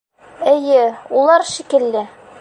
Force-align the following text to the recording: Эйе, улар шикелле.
Эйе, 0.53 0.81
улар 1.21 1.41
шикелле. 1.53 2.03